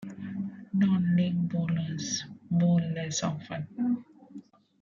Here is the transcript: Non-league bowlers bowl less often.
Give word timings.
Non-league 0.73 1.47
bowlers 1.47 2.23
bowl 2.49 2.79
less 2.95 3.21
often. 3.21 4.03